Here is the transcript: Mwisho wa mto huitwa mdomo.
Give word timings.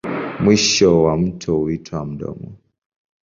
Mwisho 0.43 1.01
wa 1.03 1.17
mto 1.17 1.55
huitwa 1.55 2.05
mdomo. 2.05 2.53